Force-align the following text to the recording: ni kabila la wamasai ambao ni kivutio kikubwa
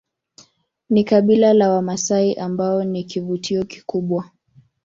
ni 0.89 1.03
kabila 1.03 1.53
la 1.53 1.69
wamasai 1.71 2.33
ambao 2.33 2.83
ni 2.83 3.03
kivutio 3.03 3.65
kikubwa 3.65 4.29